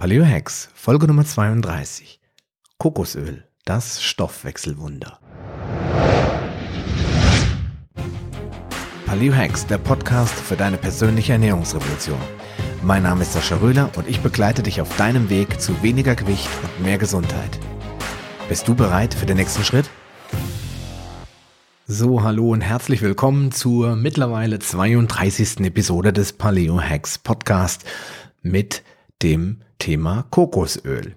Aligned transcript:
Paleo 0.00 0.24
Hacks, 0.24 0.68
Folge 0.74 1.08
Nummer 1.08 1.24
32. 1.24 2.20
Kokosöl, 2.78 3.42
das 3.64 4.00
Stoffwechselwunder. 4.00 5.18
Paleo 9.06 9.34
Hacks, 9.34 9.66
der 9.66 9.78
Podcast 9.78 10.34
für 10.34 10.54
deine 10.54 10.76
persönliche 10.76 11.32
Ernährungsrevolution. 11.32 12.20
Mein 12.84 13.02
Name 13.02 13.22
ist 13.22 13.32
Sascha 13.32 13.56
Röhler 13.56 13.90
und 13.96 14.08
ich 14.08 14.20
begleite 14.20 14.62
dich 14.62 14.80
auf 14.80 14.96
deinem 14.96 15.30
Weg 15.30 15.60
zu 15.60 15.82
weniger 15.82 16.14
Gewicht 16.14 16.48
und 16.62 16.84
mehr 16.84 16.98
Gesundheit. 16.98 17.58
Bist 18.48 18.68
du 18.68 18.76
bereit 18.76 19.14
für 19.14 19.26
den 19.26 19.38
nächsten 19.38 19.64
Schritt? 19.64 19.90
So, 21.88 22.22
hallo 22.22 22.52
und 22.52 22.60
herzlich 22.60 23.02
willkommen 23.02 23.50
zur 23.50 23.96
mittlerweile 23.96 24.60
32. 24.60 25.58
Episode 25.62 26.12
des 26.12 26.34
Paleo 26.34 26.80
Hacks 26.80 27.18
Podcast 27.18 27.84
mit 28.42 28.84
dem 29.22 29.62
Thema 29.78 30.26
Kokosöl. 30.30 31.16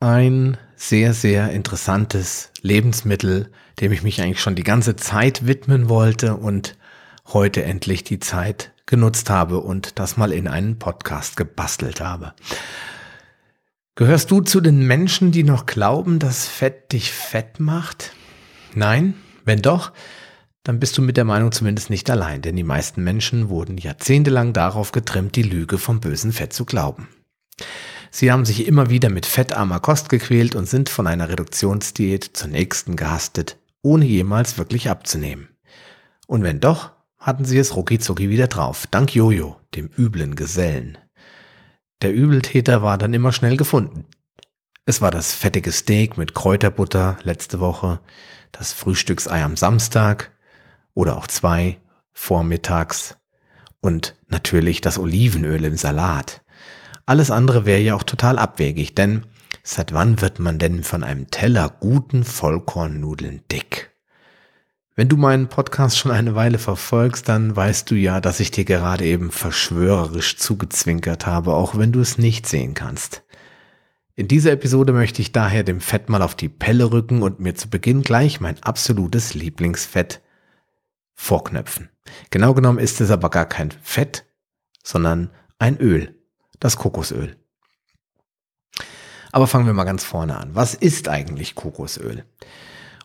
Ein 0.00 0.56
sehr, 0.76 1.14
sehr 1.14 1.50
interessantes 1.50 2.50
Lebensmittel, 2.60 3.50
dem 3.80 3.92
ich 3.92 4.02
mich 4.02 4.20
eigentlich 4.20 4.40
schon 4.40 4.54
die 4.54 4.64
ganze 4.64 4.96
Zeit 4.96 5.46
widmen 5.46 5.88
wollte 5.88 6.36
und 6.36 6.76
heute 7.32 7.64
endlich 7.64 8.04
die 8.04 8.20
Zeit 8.20 8.72
genutzt 8.86 9.30
habe 9.30 9.60
und 9.60 9.98
das 9.98 10.16
mal 10.16 10.32
in 10.32 10.46
einen 10.46 10.78
Podcast 10.78 11.36
gebastelt 11.36 12.00
habe. 12.00 12.34
Gehörst 13.94 14.30
du 14.30 14.40
zu 14.40 14.60
den 14.60 14.86
Menschen, 14.86 15.30
die 15.30 15.44
noch 15.44 15.66
glauben, 15.66 16.18
dass 16.18 16.48
Fett 16.48 16.92
dich 16.92 17.12
fett 17.12 17.60
macht? 17.60 18.12
Nein? 18.74 19.14
Wenn 19.44 19.62
doch, 19.62 19.92
dann 20.64 20.80
bist 20.80 20.96
du 20.96 21.02
mit 21.02 21.18
der 21.18 21.24
Meinung 21.24 21.52
zumindest 21.52 21.90
nicht 21.90 22.10
allein, 22.10 22.42
denn 22.42 22.56
die 22.56 22.64
meisten 22.64 23.04
Menschen 23.04 23.50
wurden 23.50 23.76
jahrzehntelang 23.76 24.54
darauf 24.54 24.92
getrimmt, 24.92 25.36
die 25.36 25.42
Lüge 25.42 25.78
vom 25.78 26.00
bösen 26.00 26.32
Fett 26.32 26.52
zu 26.54 26.64
glauben. 26.64 27.08
Sie 28.10 28.32
haben 28.32 28.46
sich 28.46 28.66
immer 28.66 28.90
wieder 28.90 29.10
mit 29.10 29.26
fettarmer 29.26 29.78
Kost 29.80 30.08
gequält 30.08 30.54
und 30.54 30.66
sind 30.66 30.88
von 30.88 31.06
einer 31.06 31.28
Reduktionsdiät 31.28 32.30
zur 32.32 32.48
nächsten 32.48 32.96
gehastet, 32.96 33.58
ohne 33.82 34.06
jemals 34.06 34.56
wirklich 34.56 34.88
abzunehmen. 34.88 35.48
Und 36.26 36.42
wenn 36.42 36.60
doch, 36.60 36.92
hatten 37.18 37.44
sie 37.44 37.58
es 37.58 37.76
ruckizucki 37.76 38.30
wieder 38.30 38.46
drauf, 38.46 38.86
dank 38.90 39.14
Jojo, 39.14 39.56
dem 39.74 39.90
üblen 39.98 40.34
Gesellen. 40.34 40.96
Der 42.00 42.12
Übeltäter 42.12 42.82
war 42.82 42.96
dann 42.98 43.14
immer 43.14 43.32
schnell 43.32 43.56
gefunden. 43.56 44.06
Es 44.86 45.00
war 45.00 45.10
das 45.10 45.34
fettige 45.34 45.72
Steak 45.72 46.16
mit 46.16 46.34
Kräuterbutter 46.34 47.18
letzte 47.22 47.60
Woche, 47.60 48.00
das 48.52 48.72
Frühstücksei 48.72 49.42
am 49.42 49.56
Samstag 49.56 50.33
oder 50.94 51.16
auch 51.16 51.26
zwei 51.26 51.78
vormittags 52.12 53.16
und 53.80 54.16
natürlich 54.28 54.80
das 54.80 54.98
Olivenöl 54.98 55.64
im 55.64 55.76
Salat. 55.76 56.42
Alles 57.06 57.30
andere 57.30 57.66
wäre 57.66 57.80
ja 57.80 57.94
auch 57.94 58.02
total 58.02 58.38
abwegig, 58.38 58.94
denn 58.94 59.26
seit 59.62 59.92
wann 59.92 60.20
wird 60.20 60.38
man 60.38 60.58
denn 60.58 60.82
von 60.82 61.04
einem 61.04 61.30
Teller 61.30 61.68
guten 61.68 62.24
Vollkornnudeln 62.24 63.42
dick? 63.52 63.90
Wenn 64.96 65.08
du 65.08 65.16
meinen 65.16 65.48
Podcast 65.48 65.98
schon 65.98 66.12
eine 66.12 66.36
Weile 66.36 66.58
verfolgst, 66.58 67.28
dann 67.28 67.56
weißt 67.56 67.90
du 67.90 67.96
ja, 67.96 68.20
dass 68.20 68.38
ich 68.38 68.52
dir 68.52 68.64
gerade 68.64 69.04
eben 69.04 69.32
verschwörerisch 69.32 70.36
zugezwinkert 70.36 71.26
habe, 71.26 71.52
auch 71.52 71.76
wenn 71.76 71.90
du 71.90 72.00
es 72.00 72.16
nicht 72.16 72.46
sehen 72.46 72.74
kannst. 72.74 73.24
In 74.14 74.28
dieser 74.28 74.52
Episode 74.52 74.92
möchte 74.92 75.20
ich 75.20 75.32
daher 75.32 75.64
dem 75.64 75.80
Fett 75.80 76.08
mal 76.08 76.22
auf 76.22 76.36
die 76.36 76.48
Pelle 76.48 76.92
rücken 76.92 77.22
und 77.22 77.40
mir 77.40 77.56
zu 77.56 77.68
Beginn 77.68 78.02
gleich 78.02 78.40
mein 78.40 78.62
absolutes 78.62 79.34
Lieblingsfett 79.34 80.22
vorknöpfen. 81.14 81.90
Genau 82.30 82.54
genommen 82.54 82.78
ist 82.78 83.00
es 83.00 83.10
aber 83.10 83.30
gar 83.30 83.46
kein 83.46 83.70
Fett, 83.70 84.24
sondern 84.82 85.30
ein 85.58 85.78
Öl 85.78 86.14
das 86.64 86.76
Kokosöl. 86.78 87.36
Aber 89.32 89.46
fangen 89.46 89.66
wir 89.66 89.74
mal 89.74 89.84
ganz 89.84 90.02
vorne 90.02 90.38
an. 90.38 90.54
Was 90.54 90.74
ist 90.74 91.08
eigentlich 91.08 91.54
Kokosöl? 91.54 92.24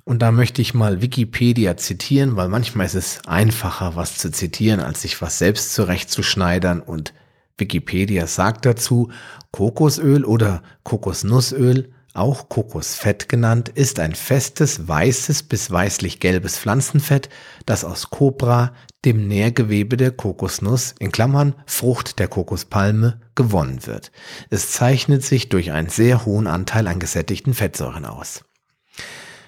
Und 0.06 0.22
da 0.22 0.32
möchte 0.32 0.62
ich 0.62 0.74
mal 0.74 1.02
Wikipedia 1.02 1.76
zitieren, 1.76 2.38
weil 2.38 2.48
manchmal 2.48 2.86
ist 2.86 2.95
es 2.95 3.28
einfacher, 3.28 3.95
was 3.95 4.17
zu 4.17 4.32
zitieren, 4.32 4.80
als 4.80 5.02
sich 5.02 5.22
was 5.22 5.39
selbst 5.39 5.73
zurechtzuschneidern. 5.73 6.80
Und 6.80 7.14
Wikipedia 7.58 8.28
sagt 8.28 8.66
dazu, 8.66 9.12
Kokosöl 9.52 10.23
oder 10.23 10.64
Kokosnussöl 10.83 11.92
auch 12.14 12.49
Kokosfett 12.49 13.30
genannt, 13.30 13.70
ist 13.70 13.99
ein 13.99 14.15
festes, 14.15 14.87
weißes 14.87 15.43
bis 15.43 15.71
weißlich-gelbes 15.71 16.58
Pflanzenfett, 16.58 17.30
das 17.65 17.83
aus 17.83 18.09
Copra, 18.09 18.73
dem 19.05 19.27
Nährgewebe 19.27 19.95
der 19.97 20.11
Kokosnuss, 20.11 20.95
in 20.99 21.11
Klammern 21.11 21.55
Frucht 21.65 22.20
der 22.20 22.27
Kokospalme, 22.27 23.21
gewonnen 23.36 23.86
wird. 23.86 24.11
Es 24.49 24.71
zeichnet 24.71 25.23
sich 25.23 25.49
durch 25.49 25.71
einen 25.71 25.89
sehr 25.89 26.25
hohen 26.25 26.47
Anteil 26.47 26.87
an 26.87 26.99
gesättigten 26.99 27.53
Fettsäuren 27.53 28.05
aus. 28.05 28.43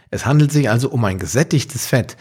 Es 0.09 0.25
handelt 0.25 0.51
sich 0.51 0.69
also 0.69 0.89
um 0.89 1.03
ein 1.05 1.19
gesättigtes 1.19 1.85
Fett 1.85 2.17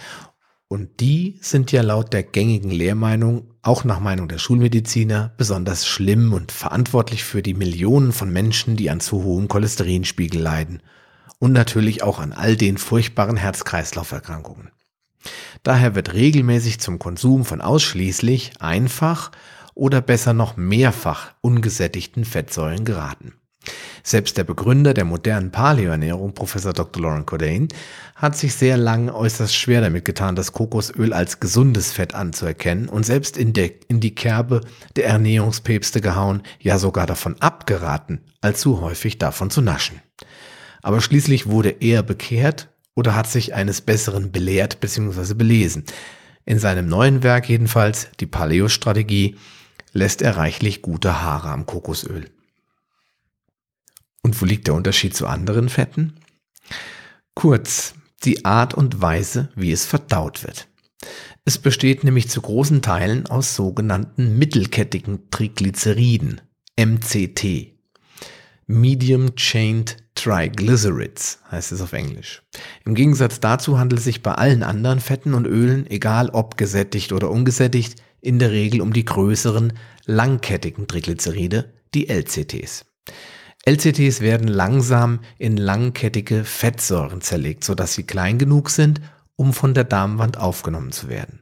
und 0.72 1.00
die 1.00 1.36
sind 1.40 1.72
ja 1.72 1.82
laut 1.82 2.12
der 2.12 2.22
gängigen 2.22 2.70
Lehrmeinung, 2.70 3.48
auch 3.60 3.82
nach 3.82 3.98
Meinung 3.98 4.28
der 4.28 4.38
Schulmediziner, 4.38 5.34
besonders 5.36 5.84
schlimm 5.84 6.32
und 6.32 6.52
verantwortlich 6.52 7.24
für 7.24 7.42
die 7.42 7.54
Millionen 7.54 8.12
von 8.12 8.32
Menschen, 8.32 8.76
die 8.76 8.88
an 8.88 9.00
zu 9.00 9.24
hohem 9.24 9.48
Cholesterinspiegel 9.48 10.40
leiden. 10.40 10.80
Und 11.40 11.50
natürlich 11.50 12.04
auch 12.04 12.20
an 12.20 12.32
all 12.32 12.56
den 12.56 12.78
furchtbaren 12.78 13.36
Herz-Kreislauf-Erkrankungen. 13.36 14.70
Daher 15.64 15.96
wird 15.96 16.14
regelmäßig 16.14 16.78
zum 16.78 17.00
Konsum 17.00 17.44
von 17.44 17.60
ausschließlich 17.60 18.52
einfach 18.60 19.32
oder 19.74 20.00
besser 20.00 20.34
noch 20.34 20.56
mehrfach 20.56 21.32
ungesättigten 21.40 22.24
Fettsäuren 22.24 22.84
geraten. 22.84 23.32
Selbst 24.02 24.38
der 24.38 24.44
Begründer 24.44 24.94
der 24.94 25.04
modernen 25.04 25.50
Paleoernährung, 25.50 26.32
Professor 26.32 26.72
Dr. 26.72 27.02
Lauren 27.02 27.26
Cordain, 27.26 27.68
hat 28.14 28.36
sich 28.36 28.54
sehr 28.54 28.76
lang 28.76 29.10
äußerst 29.10 29.54
schwer 29.54 29.82
damit 29.82 30.04
getan, 30.04 30.36
das 30.36 30.52
Kokosöl 30.52 31.12
als 31.12 31.40
gesundes 31.40 31.92
Fett 31.92 32.14
anzuerkennen 32.14 32.88
und 32.88 33.04
selbst 33.04 33.36
in, 33.36 33.52
der, 33.52 33.70
in 33.88 34.00
die 34.00 34.14
Kerbe 34.14 34.62
der 34.96 35.06
Ernährungspäpste 35.06 36.00
gehauen, 36.00 36.42
ja 36.60 36.78
sogar 36.78 37.06
davon 37.06 37.36
abgeraten, 37.40 38.20
allzu 38.40 38.80
häufig 38.80 39.18
davon 39.18 39.50
zu 39.50 39.60
naschen. 39.60 40.00
Aber 40.82 41.00
schließlich 41.00 41.46
wurde 41.46 41.70
er 41.80 42.02
bekehrt 42.02 42.68
oder 42.94 43.14
hat 43.14 43.28
sich 43.28 43.54
eines 43.54 43.82
Besseren 43.82 44.32
belehrt 44.32 44.80
bzw. 44.80 45.34
belesen. 45.34 45.84
In 46.46 46.58
seinem 46.58 46.88
neuen 46.88 47.22
Werk 47.22 47.48
jedenfalls, 47.48 48.08
die 48.18 48.26
Paleo-Strategie, 48.26 49.36
lässt 49.92 50.22
er 50.22 50.36
reichlich 50.36 50.82
gute 50.82 51.22
Haare 51.22 51.50
am 51.50 51.66
Kokosöl. 51.66 52.30
Und 54.22 54.40
wo 54.40 54.44
liegt 54.44 54.66
der 54.66 54.74
Unterschied 54.74 55.14
zu 55.14 55.26
anderen 55.26 55.68
Fetten? 55.68 56.14
Kurz, 57.34 57.94
die 58.24 58.44
Art 58.44 58.74
und 58.74 59.00
Weise, 59.00 59.48
wie 59.54 59.72
es 59.72 59.86
verdaut 59.86 60.44
wird. 60.44 60.68
Es 61.44 61.58
besteht 61.58 62.04
nämlich 62.04 62.28
zu 62.28 62.42
großen 62.42 62.82
Teilen 62.82 63.26
aus 63.26 63.56
sogenannten 63.56 64.38
mittelkettigen 64.38 65.30
Triglyceriden, 65.30 66.40
MCT. 66.78 67.74
Medium 68.66 69.34
Chained 69.36 69.96
Triglycerides 70.14 71.38
heißt 71.50 71.72
es 71.72 71.80
auf 71.80 71.92
Englisch. 71.92 72.42
Im 72.84 72.94
Gegensatz 72.94 73.40
dazu 73.40 73.78
handelt 73.78 74.00
es 74.00 74.04
sich 74.04 74.22
bei 74.22 74.32
allen 74.32 74.62
anderen 74.62 75.00
Fetten 75.00 75.34
und 75.34 75.46
Ölen, 75.46 75.86
egal 75.90 76.28
ob 76.30 76.56
gesättigt 76.56 77.12
oder 77.12 77.30
ungesättigt, 77.30 78.00
in 78.20 78.38
der 78.38 78.50
Regel 78.50 78.82
um 78.82 78.92
die 78.92 79.04
größeren, 79.04 79.72
langkettigen 80.04 80.86
Triglyceride, 80.86 81.72
die 81.94 82.08
LCTs. 82.10 82.84
LCTs 83.66 84.20
werden 84.20 84.48
langsam 84.48 85.20
in 85.38 85.56
langkettige 85.56 86.44
Fettsäuren 86.44 87.20
zerlegt, 87.20 87.64
sodass 87.64 87.94
sie 87.94 88.04
klein 88.04 88.38
genug 88.38 88.70
sind, 88.70 89.00
um 89.36 89.52
von 89.52 89.74
der 89.74 89.84
Darmwand 89.84 90.38
aufgenommen 90.38 90.92
zu 90.92 91.08
werden. 91.08 91.40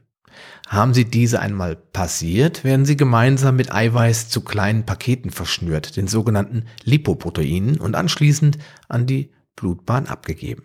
Haben 0.67 0.93
sie 0.93 1.05
diese 1.05 1.39
einmal 1.39 1.75
passiert, 1.75 2.63
werden 2.63 2.85
sie 2.85 2.95
gemeinsam 2.97 3.55
mit 3.55 3.73
Eiweiß 3.73 4.29
zu 4.29 4.41
kleinen 4.41 4.85
Paketen 4.85 5.31
verschnürt, 5.31 5.97
den 5.97 6.07
sogenannten 6.07 6.65
Lipoproteinen, 6.83 7.79
und 7.79 7.95
anschließend 7.95 8.57
an 8.87 9.05
die 9.05 9.31
Blutbahn 9.55 10.07
abgegeben. 10.07 10.63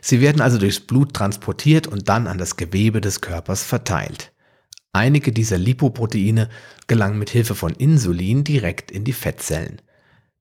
Sie 0.00 0.20
werden 0.20 0.40
also 0.40 0.58
durchs 0.58 0.80
Blut 0.80 1.14
transportiert 1.14 1.86
und 1.86 2.08
dann 2.08 2.26
an 2.26 2.38
das 2.38 2.56
Gewebe 2.56 3.00
des 3.00 3.20
Körpers 3.20 3.62
verteilt. 3.62 4.32
Einige 4.92 5.32
dieser 5.32 5.58
Lipoproteine 5.58 6.48
gelangen 6.86 7.18
mit 7.18 7.30
Hilfe 7.30 7.54
von 7.54 7.72
Insulin 7.72 8.44
direkt 8.44 8.90
in 8.90 9.04
die 9.04 9.12
Fettzellen. 9.12 9.80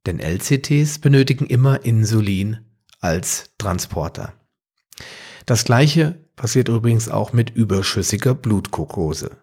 Denn 0.08 0.20
LCTs 0.20 1.00
benötigen 1.00 1.46
immer 1.46 1.84
Insulin 1.84 2.60
als 3.02 3.52
Transporter. 3.58 4.34
Das 5.46 5.66
gleiche 5.66 6.16
passiert 6.38 6.70
übrigens 6.70 7.10
auch 7.10 7.34
mit 7.34 7.50
überschüssiger 7.50 8.34
Blutglucose. 8.34 9.38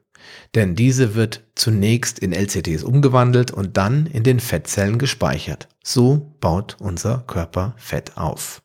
Denn 0.54 0.74
diese 0.74 1.14
wird 1.14 1.44
zunächst 1.54 2.18
in 2.18 2.32
LCTs 2.32 2.82
umgewandelt 2.82 3.50
und 3.50 3.76
dann 3.76 4.06
in 4.06 4.22
den 4.22 4.40
Fettzellen 4.40 4.98
gespeichert. 4.98 5.68
So 5.82 6.34
baut 6.40 6.78
unser 6.80 7.18
Körper 7.26 7.74
Fett 7.76 8.16
auf. 8.16 8.62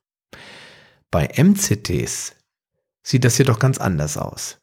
Bei 1.11 1.27
MCTs 1.35 2.35
sieht 3.03 3.25
das 3.25 3.37
jedoch 3.37 3.59
ganz 3.59 3.77
anders 3.77 4.17
aus. 4.17 4.59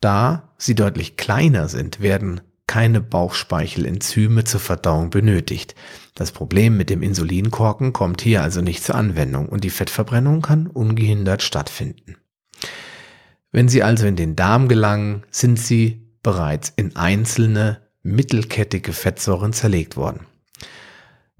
Da 0.00 0.54
sie 0.56 0.76
deutlich 0.76 1.16
kleiner 1.16 1.68
sind, 1.68 2.00
werden 2.00 2.42
keine 2.66 3.00
Bauchspeichelenzyme 3.00 4.44
zur 4.44 4.60
Verdauung 4.60 5.10
benötigt. 5.10 5.74
Das 6.14 6.32
Problem 6.32 6.76
mit 6.76 6.90
dem 6.90 7.02
Insulinkorken 7.02 7.92
kommt 7.92 8.22
hier 8.22 8.42
also 8.42 8.60
nicht 8.60 8.82
zur 8.82 8.94
Anwendung 8.94 9.48
und 9.48 9.64
die 9.64 9.70
Fettverbrennung 9.70 10.42
kann 10.42 10.66
ungehindert 10.66 11.42
stattfinden. 11.42 12.16
Wenn 13.52 13.68
Sie 13.68 13.82
also 13.82 14.06
in 14.06 14.16
den 14.16 14.36
Darm 14.36 14.68
gelangen, 14.68 15.22
sind 15.30 15.58
Sie 15.58 16.08
bereits 16.22 16.72
in 16.74 16.96
einzelne 16.96 17.82
mittelkettige 18.02 18.92
Fettsäuren 18.92 19.52
zerlegt 19.52 19.96
worden. 19.96 20.26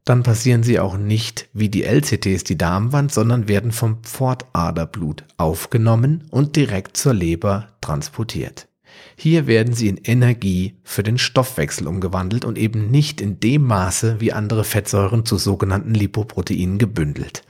Dann 0.05 0.23
passieren 0.23 0.63
sie 0.63 0.79
auch 0.81 0.99
nicht 0.99 1.49
wie 1.55 1.71
die 1.71 1.85
LCTs 1.85 2.45
die 2.45 2.59
Darmwand, 2.59 3.13
sondern 3.13 3.49
werden 3.49 3.73
vom 3.73 4.03
Pfortaderblut 4.03 5.25
aufgenommen 5.39 6.25
und 6.31 6.57
direkt 6.57 6.97
zur 6.97 7.15
Leber 7.15 7.69
transportiert. 7.81 8.69
Hier 9.17 9.47
werden 9.47 9.75
sie 9.75 9.89
in 9.89 9.99
Energie 9.99 10.75
für 10.83 11.03
den 11.03 11.19
Stoffwechsel 11.19 11.87
umgewandelt 11.87 12.45
und 12.45 12.59
eben 12.59 12.91
nicht 12.91 13.21
in 13.21 13.41
dem 13.41 13.63
Maße 13.63 14.21
wie 14.21 14.33
andere 14.33 14.65
Fettsäuren 14.65 15.25
zu 15.25 15.39
sogenannten 15.39 15.95
Lipoproteinen 15.95 16.79
gebündelt. 16.79 17.43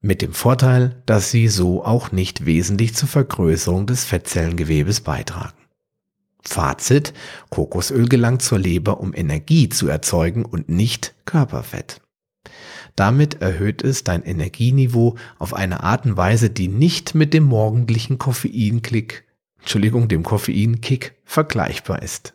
Mit 0.00 0.22
dem 0.22 0.32
Vorteil, 0.32 1.02
dass 1.06 1.30
sie 1.30 1.48
so 1.48 1.84
auch 1.84 2.12
nicht 2.12 2.46
wesentlich 2.46 2.94
zur 2.94 3.08
Vergrößerung 3.08 3.86
des 3.86 4.04
Fettzellengewebes 4.04 5.00
beitragen. 5.00 5.56
Fazit, 6.42 7.14
Kokosöl 7.48 8.06
gelangt 8.06 8.42
zur 8.42 8.58
Leber, 8.58 9.00
um 9.00 9.14
Energie 9.14 9.70
zu 9.70 9.88
erzeugen 9.88 10.44
und 10.44 10.68
nicht 10.68 11.14
Körperfett. 11.24 12.02
Damit 12.96 13.40
erhöht 13.40 13.82
es 13.82 14.04
dein 14.04 14.22
Energieniveau 14.22 15.16
auf 15.38 15.54
eine 15.54 15.82
Art 15.82 16.06
und 16.06 16.16
Weise, 16.16 16.50
die 16.50 16.68
nicht 16.68 17.14
mit 17.14 17.34
dem 17.34 17.44
morgendlichen 17.44 18.18
Koffeinklick, 18.18 19.23
Entschuldigung, 19.64 20.08
dem 20.08 20.22
Koffeinkick 20.22 21.14
vergleichbar 21.24 22.02
ist. 22.02 22.34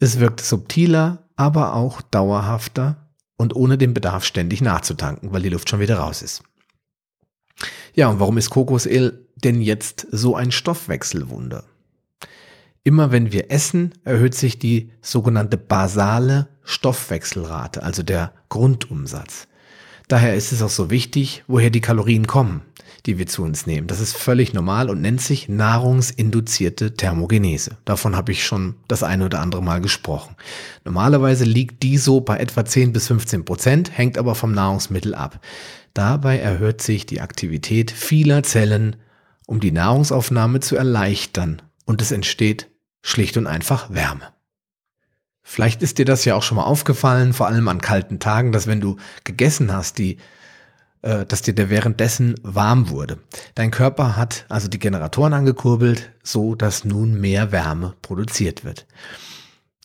Es 0.00 0.18
wirkt 0.18 0.40
subtiler, 0.40 1.28
aber 1.36 1.74
auch 1.74 2.00
dauerhafter 2.00 3.10
und 3.36 3.54
ohne 3.54 3.76
den 3.76 3.92
Bedarf 3.92 4.24
ständig 4.24 4.62
nachzutanken, 4.62 5.32
weil 5.32 5.42
die 5.42 5.50
Luft 5.50 5.68
schon 5.68 5.80
wieder 5.80 5.98
raus 5.98 6.22
ist. 6.22 6.42
Ja, 7.92 8.08
und 8.08 8.20
warum 8.20 8.38
ist 8.38 8.48
Kokosöl 8.48 9.28
denn 9.36 9.60
jetzt 9.60 10.06
so 10.10 10.34
ein 10.34 10.50
Stoffwechselwunder? 10.50 11.64
Immer 12.84 13.12
wenn 13.12 13.30
wir 13.30 13.50
essen, 13.50 13.92
erhöht 14.04 14.34
sich 14.34 14.58
die 14.58 14.92
sogenannte 15.02 15.58
basale 15.58 16.48
Stoffwechselrate, 16.62 17.82
also 17.82 18.02
der 18.02 18.32
Grundumsatz. 18.48 19.46
Daher 20.08 20.34
ist 20.34 20.52
es 20.52 20.62
auch 20.62 20.70
so 20.70 20.88
wichtig, 20.88 21.44
woher 21.48 21.68
die 21.68 21.82
Kalorien 21.82 22.26
kommen, 22.26 22.62
die 23.06 23.18
wir 23.18 23.26
zu 23.26 23.42
uns 23.42 23.66
nehmen. 23.66 23.86
Das 23.86 24.00
ist 24.00 24.16
völlig 24.16 24.52
normal 24.52 24.90
und 24.90 25.00
nennt 25.00 25.20
sich 25.20 25.48
nahrungsinduzierte 25.48 26.94
Thermogenese. 26.94 27.76
Davon 27.84 28.16
habe 28.16 28.32
ich 28.32 28.44
schon 28.44 28.74
das 28.88 29.02
eine 29.02 29.26
oder 29.26 29.40
andere 29.40 29.62
Mal 29.62 29.80
gesprochen. 29.80 30.36
Normalerweise 30.84 31.44
liegt 31.44 31.82
die 31.82 31.98
so 31.98 32.20
bei 32.20 32.38
etwa 32.38 32.64
10 32.64 32.92
bis 32.92 33.06
15 33.06 33.44
Prozent, 33.44 33.96
hängt 33.96 34.18
aber 34.18 34.34
vom 34.34 34.52
Nahrungsmittel 34.52 35.14
ab. 35.14 35.40
Dabei 35.94 36.38
erhöht 36.38 36.82
sich 36.82 37.06
die 37.06 37.20
Aktivität 37.20 37.90
vieler 37.90 38.42
Zellen, 38.42 38.96
um 39.46 39.60
die 39.60 39.72
Nahrungsaufnahme 39.72 40.60
zu 40.60 40.76
erleichtern 40.76 41.62
und 41.86 42.02
es 42.02 42.12
entsteht 42.12 42.68
schlicht 43.02 43.36
und 43.36 43.46
einfach 43.46 43.90
Wärme. 43.90 44.32
Vielleicht 45.42 45.82
ist 45.82 45.96
dir 45.96 46.04
das 46.04 46.26
ja 46.26 46.34
auch 46.34 46.42
schon 46.42 46.56
mal 46.56 46.64
aufgefallen, 46.64 47.32
vor 47.32 47.46
allem 47.46 47.68
an 47.68 47.80
kalten 47.80 48.18
Tagen, 48.18 48.52
dass 48.52 48.66
wenn 48.66 48.82
du 48.82 48.96
gegessen 49.24 49.72
hast, 49.72 49.96
die, 49.96 50.18
äh, 51.02 51.24
dass 51.26 51.42
dir 51.42 51.54
der 51.54 51.70
währenddessen 51.70 52.34
warm 52.42 52.90
wurde. 52.90 53.18
Dein 53.54 53.70
Körper 53.70 54.16
hat 54.16 54.46
also 54.48 54.68
die 54.68 54.80
Generatoren 54.80 55.32
angekurbelt, 55.32 56.10
so 56.24 56.54
dass 56.54 56.84
nun 56.84 57.20
mehr 57.20 57.52
Wärme 57.52 57.94
produziert 58.02 58.64
wird. 58.64 58.86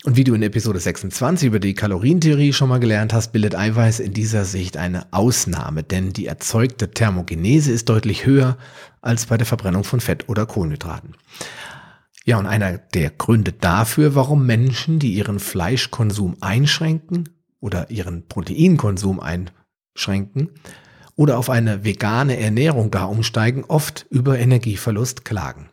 Und 0.05 0.17
wie 0.17 0.23
du 0.23 0.33
in 0.33 0.41
Episode 0.41 0.79
26 0.79 1.47
über 1.47 1.59
die 1.59 1.75
Kalorientheorie 1.75 2.51
schon 2.51 2.67
mal 2.67 2.79
gelernt 2.79 3.13
hast, 3.13 3.31
bildet 3.31 3.55
Eiweiß 3.55 3.99
in 3.99 4.13
dieser 4.13 4.43
Sicht 4.43 4.75
eine 4.75 5.05
Ausnahme, 5.13 5.83
denn 5.83 6.11
die 6.11 6.25
erzeugte 6.25 6.91
Thermogenese 6.91 7.71
ist 7.71 7.87
deutlich 7.87 8.25
höher 8.25 8.57
als 9.01 9.27
bei 9.27 9.37
der 9.37 9.45
Verbrennung 9.45 9.83
von 9.83 10.01
Fett 10.01 10.27
oder 10.27 10.45
Kohlenhydraten. 10.45 11.15
Ja, 12.25 12.37
und 12.37 12.47
einer 12.47 12.77
der 12.77 13.11
Gründe 13.11 13.53
dafür, 13.53 14.15
warum 14.15 14.45
Menschen, 14.45 14.99
die 14.99 15.13
ihren 15.13 15.39
Fleischkonsum 15.39 16.37
einschränken 16.41 17.29
oder 17.59 17.91
ihren 17.91 18.27
Proteinkonsum 18.27 19.19
einschränken 19.19 20.49
oder 21.15 21.37
auf 21.37 21.49
eine 21.49 21.83
vegane 21.83 22.39
Ernährung 22.39 22.91
gar 22.91 23.09
umsteigen, 23.09 23.63
oft 23.65 24.05
über 24.09 24.39
Energieverlust 24.39 25.25
klagen. 25.25 25.69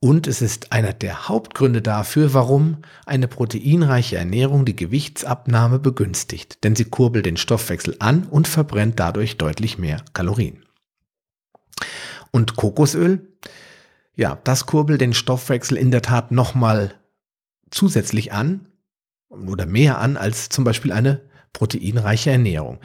Und 0.00 0.28
es 0.28 0.42
ist 0.42 0.72
einer 0.72 0.92
der 0.92 1.28
Hauptgründe 1.28 1.82
dafür, 1.82 2.32
warum 2.32 2.78
eine 3.04 3.26
proteinreiche 3.26 4.16
Ernährung 4.16 4.64
die 4.64 4.76
Gewichtsabnahme 4.76 5.80
begünstigt, 5.80 6.62
denn 6.62 6.76
sie 6.76 6.84
kurbelt 6.84 7.26
den 7.26 7.36
Stoffwechsel 7.36 7.96
an 7.98 8.24
und 8.24 8.46
verbrennt 8.46 9.00
dadurch 9.00 9.38
deutlich 9.38 9.76
mehr 9.78 10.04
Kalorien. 10.12 10.64
Und 12.30 12.54
Kokosöl 12.54 13.26
ja, 14.18 14.36
das 14.42 14.66
kurbelt 14.66 15.00
den 15.00 15.14
Stoffwechsel 15.14 15.78
in 15.78 15.92
der 15.92 16.02
Tat 16.02 16.32
nochmal 16.32 16.92
zusätzlich 17.70 18.32
an 18.32 18.66
oder 19.28 19.64
mehr 19.64 19.98
an 19.98 20.16
als 20.16 20.48
zum 20.48 20.64
Beispiel 20.64 20.90
eine 20.90 21.20
proteinreiche 21.52 22.32
Ernährung. 22.32 22.80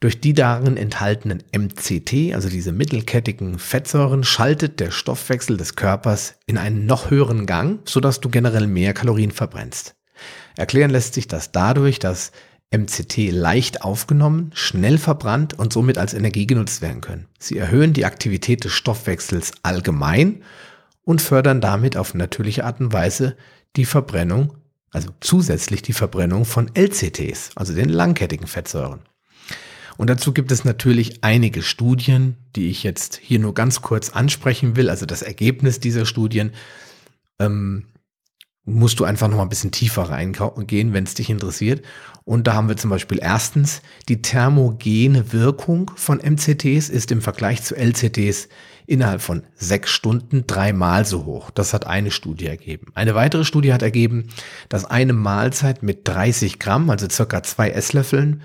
Durch 0.00 0.18
die 0.18 0.32
darin 0.32 0.78
enthaltenen 0.78 1.42
MCT, 1.54 2.34
also 2.34 2.48
diese 2.48 2.72
mittelkettigen 2.72 3.58
Fettsäuren, 3.58 4.24
schaltet 4.24 4.80
der 4.80 4.90
Stoffwechsel 4.90 5.58
des 5.58 5.76
Körpers 5.76 6.36
in 6.46 6.56
einen 6.56 6.86
noch 6.86 7.10
höheren 7.10 7.44
Gang, 7.44 7.80
sodass 7.86 8.18
du 8.18 8.30
generell 8.30 8.66
mehr 8.66 8.94
Kalorien 8.94 9.30
verbrennst. 9.30 9.94
Erklären 10.56 10.90
lässt 10.90 11.12
sich 11.12 11.28
das 11.28 11.52
dadurch, 11.52 11.98
dass 11.98 12.32
MCT 12.70 13.30
leicht 13.30 13.82
aufgenommen, 13.82 14.52
schnell 14.54 14.96
verbrannt 14.96 15.58
und 15.58 15.72
somit 15.72 15.98
als 15.98 16.14
Energie 16.14 16.46
genutzt 16.46 16.80
werden 16.80 17.02
können. 17.02 17.26
Sie 17.38 17.58
erhöhen 17.58 17.92
die 17.92 18.06
Aktivität 18.06 18.64
des 18.64 18.72
Stoffwechsels 18.72 19.52
allgemein 19.62 20.42
und 21.02 21.20
fördern 21.20 21.60
damit 21.60 21.98
auf 21.98 22.14
natürliche 22.14 22.64
Art 22.64 22.80
und 22.80 22.94
Weise 22.94 23.36
die 23.76 23.84
Verbrennung, 23.84 24.56
also 24.92 25.10
zusätzlich 25.20 25.82
die 25.82 25.92
Verbrennung 25.92 26.46
von 26.46 26.70
LCTs, 26.74 27.50
also 27.56 27.74
den 27.74 27.90
langkettigen 27.90 28.46
Fettsäuren. 28.46 29.00
Und 30.00 30.08
dazu 30.08 30.32
gibt 30.32 30.50
es 30.50 30.64
natürlich 30.64 31.22
einige 31.24 31.60
Studien, 31.60 32.38
die 32.56 32.70
ich 32.70 32.84
jetzt 32.84 33.20
hier 33.22 33.38
nur 33.38 33.52
ganz 33.52 33.82
kurz 33.82 34.08
ansprechen 34.08 34.74
will. 34.74 34.88
Also 34.88 35.04
das 35.04 35.20
Ergebnis 35.20 35.78
dieser 35.78 36.06
Studien 36.06 36.52
ähm, 37.38 37.84
musst 38.64 38.98
du 38.98 39.04
einfach 39.04 39.28
noch 39.28 39.36
mal 39.36 39.42
ein 39.42 39.50
bisschen 39.50 39.72
tiefer 39.72 40.04
reingehen, 40.04 40.94
wenn 40.94 41.04
es 41.04 41.12
dich 41.12 41.28
interessiert. 41.28 41.84
Und 42.24 42.46
da 42.46 42.54
haben 42.54 42.68
wir 42.68 42.78
zum 42.78 42.88
Beispiel 42.88 43.18
erstens, 43.20 43.82
die 44.08 44.22
thermogene 44.22 45.34
Wirkung 45.34 45.90
von 45.96 46.16
MCTs 46.16 46.88
ist 46.88 47.12
im 47.12 47.20
Vergleich 47.20 47.62
zu 47.62 47.76
LCTs 47.76 48.48
innerhalb 48.86 49.20
von 49.20 49.42
sechs 49.54 49.90
Stunden 49.90 50.46
dreimal 50.46 51.04
so 51.04 51.26
hoch. 51.26 51.50
Das 51.50 51.74
hat 51.74 51.86
eine 51.86 52.10
Studie 52.10 52.46
ergeben. 52.46 52.86
Eine 52.94 53.14
weitere 53.14 53.44
Studie 53.44 53.74
hat 53.74 53.82
ergeben, 53.82 54.28
dass 54.70 54.86
eine 54.86 55.12
Mahlzeit 55.12 55.82
mit 55.82 56.08
30 56.08 56.58
Gramm, 56.58 56.88
also 56.88 57.06
circa 57.06 57.42
zwei 57.42 57.68
Esslöffeln 57.68 58.40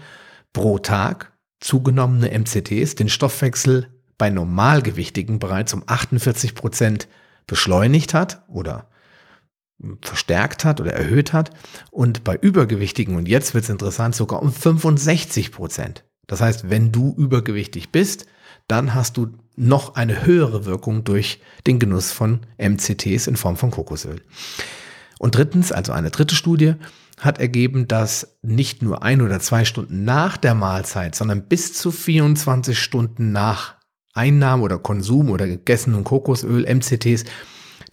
pro 0.52 0.80
Tag 0.80 1.32
zugenommene 1.60 2.38
MCTs 2.38 2.96
den 2.96 3.10
Stoffwechsel 3.10 3.90
bei 4.18 4.30
Normalgewichtigen 4.30 5.40
bereits 5.40 5.74
um 5.74 5.84
48 5.86 6.56
Prozent 6.56 7.08
beschleunigt 7.48 8.14
hat 8.14 8.44
oder 8.48 8.90
verstärkt 10.02 10.64
hat 10.64 10.80
oder 10.80 10.94
erhöht 10.94 11.34
hat 11.34 11.52
und 11.92 12.24
bei 12.24 12.36
Übergewichtigen, 12.36 13.16
und 13.16 13.28
jetzt 13.28 13.54
wird 13.54 13.66
es 13.66 13.70
interessant, 13.70 14.16
sogar 14.16 14.42
um 14.42 14.52
65 14.52 15.52
Prozent. 15.52 16.06
Das 16.28 16.42
heißt, 16.42 16.70
wenn 16.70 16.92
du 16.92 17.14
übergewichtig 17.18 17.92
bist, 17.92 18.26
dann 18.68 18.94
hast 18.94 19.18
du 19.18 19.38
noch 19.56 19.96
eine 19.96 20.26
höhere 20.26 20.66
Wirkung 20.66 21.04
durch 21.04 21.42
den 21.68 21.80
Genuss 21.80 22.12
von 22.12 22.42
MCTs 22.58 23.28
in 23.28 23.36
Form 23.36 23.58
von 23.58 23.72
Kokosöl. 23.72 24.22
Und 25.20 25.36
drittens, 25.36 25.72
also 25.72 25.92
eine 25.92 26.10
dritte 26.10 26.36
Studie, 26.36 26.74
hat 27.20 27.40
ergeben, 27.40 27.88
dass 27.88 28.38
nicht 28.42 28.82
nur 28.82 29.04
ein 29.04 29.22
oder 29.22 29.40
zwei 29.40 29.66
Stunden 29.66 30.04
nach 30.04 30.38
der 30.38 30.54
Mahlzeit, 30.54 31.16
sondern 31.16 31.48
bis 31.48 31.74
zu 31.74 31.92
24 31.92 32.78
Stunden 32.78 33.32
nach 33.32 33.76
Einnahme 34.14 34.64
oder 34.64 34.80
Konsum 34.80 35.30
oder 35.30 35.48
gegessenem 35.48 36.04
Kokosöl, 36.04 36.64
MCTs, 36.64 37.26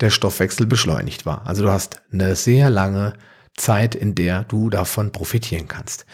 der 0.00 0.10
Stoffwechsel 0.10 0.66
beschleunigt 0.66 1.26
war. 1.26 1.46
Also 1.46 1.62
du 1.62 1.70
hast 1.70 2.02
eine 2.12 2.36
sehr 2.36 2.70
lange 2.70 3.14
Zeit, 3.56 3.94
in 3.94 4.14
der 4.14 4.44
du 4.44 4.70
davon 4.70 5.12
profitieren 5.12 5.68
kannst. 5.68 6.06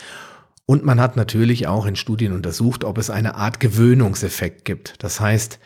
Und 0.67 0.85
man 0.85 1.01
hat 1.01 1.17
natürlich 1.17 1.67
auch 1.67 1.87
in 1.87 1.97
Studien 1.97 2.33
untersucht, 2.33 2.85
ob 2.85 2.99
es 2.99 3.09
eine 3.09 3.37
Art 3.37 3.59
Gewöhnungseffekt 3.61 4.67
gibt. 4.67 5.03
Das 5.03 5.21
heißt, 5.21 5.59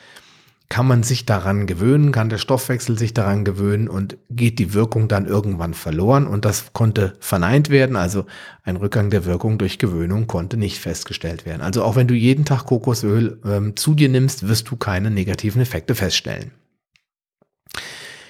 kann 0.73 0.87
man 0.87 1.03
sich 1.03 1.27
daran 1.27 1.67
gewöhnen, 1.67 2.13
kann 2.13 2.31
der 2.31 2.39
Stoffwechsel 2.39 2.99
sich 2.99 3.13
daran 3.13 3.45
gewöhnen 3.45 3.89
und 3.89 4.17
geht 4.31 4.59
die 4.59 4.73
Wirkung 4.73 5.07
dann 5.07 5.27
irgendwann 5.27 5.75
verloren 5.75 6.27
und 6.27 6.47
das 6.47 6.73
konnte 6.73 7.13
verneint 7.21 7.69
werden, 7.69 7.95
also 7.95 8.25
ein 8.63 8.77
Rückgang 8.77 9.11
der 9.11 9.27
Wirkung 9.27 9.59
durch 9.59 9.79
Gewöhnung 9.79 10.27
konnte 10.27 10.57
nicht 10.57 10.79
festgestellt 10.79 11.45
werden. 11.45 11.61
Also 11.61 11.85
auch 11.85 11.95
wenn 11.95 12.09
du 12.09 12.15
jeden 12.15 12.47
Tag 12.47 12.65
Kokosöl 12.65 13.39
ähm, 13.45 13.77
zu 13.77 13.95
dir 13.95 14.09
nimmst, 14.09 14.49
wirst 14.49 14.71
du 14.71 14.77
keine 14.77 15.11
negativen 15.11 15.61
Effekte 15.61 15.95
feststellen. 15.95 16.53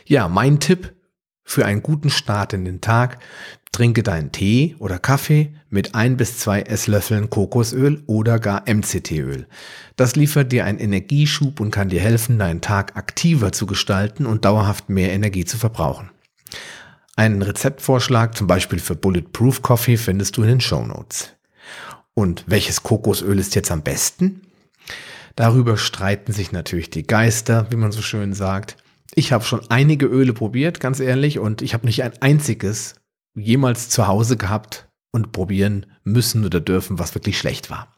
Ja, 0.05 0.27
mein 0.27 0.59
Tipp 0.59 0.93
Für 1.45 1.67
einen 1.67 1.83
guten 1.83 2.11
Start 2.11 2.53
in 2.53 2.65
den 2.65 2.81
Tag 2.81 3.19
trinke 3.73 4.03
deinen 4.03 4.33
Tee 4.33 4.77
oder 4.79 4.99
Kaffee 4.99 5.53
mit 5.71 5.95
ein 5.95 6.17
bis 6.17 6.39
zwei 6.39 6.61
Esslöffeln 6.63 7.31
Kokosöl 7.31 8.03
oder 8.07 8.39
gar 8.39 8.65
MCT-Öl. 8.67 9.47
Das 9.97 10.15
liefert 10.15 10.53
dir 10.53 10.67
einen 10.67 10.79
Energieschub 10.79 11.59
und 11.59 11.71
kann 11.71 11.89
dir 11.89 12.01
helfen, 12.01 12.39
deinen 12.39 12.61
Tag 12.61 12.97
aktiver 12.97 13.53
zu 13.53 13.67
gestalten 13.67 14.27
und 14.27 14.45
dauerhaft 14.45 14.91
mehr 14.91 15.13
Energie 15.13 15.45
zu 15.45 15.57
verbrauchen. 15.57 16.11
Einen 17.17 17.43
Rezeptvorschlag 17.43 18.37
zum 18.37 18.47
Beispiel 18.47 18.79
für 18.79 18.95
Bulletproof 18.95 19.63
Coffee 19.63 19.97
findest 19.97 20.37
du 20.37 20.43
in 20.43 20.49
den 20.49 20.61
Show 20.61 20.85
Notes. 20.85 21.33
Und 22.15 22.45
welches 22.47 22.83
Kokosöl 22.83 23.39
ist 23.39 23.55
jetzt 23.55 23.71
am 23.71 23.83
besten? 23.83 24.43
Darüber 25.35 25.79
streiten 25.79 26.33
sich 26.33 26.53
natürlich 26.53 26.91
die 26.91 27.07
Geister, 27.07 27.67
wie 27.71 27.77
man 27.77 27.93
so 27.93 28.03
schön 28.03 28.35
sagt. 28.35 28.77
Ich 29.15 29.33
habe 29.33 29.45
schon 29.45 29.61
einige 29.69 30.07
Öle 30.07 30.33
probiert, 30.33 30.81
ganz 30.81 31.01
ehrlich, 31.01 31.39
und 31.39 31.63
ich 31.63 31.75
habe 31.75 31.87
nicht 31.87 32.03
ein 32.03 32.13
einziges 32.21 32.95
jemals 33.35 33.89
zu 33.89 34.07
Hause 34.07 34.37
gehabt 34.37 34.89
und 35.11 35.33
probieren 35.33 35.87
müssen 36.05 36.45
oder 36.45 36.61
dürfen, 36.61 36.99
was 36.99 37.15
wirklich 37.15 37.39
schlecht 37.39 37.71
war. 37.71 37.95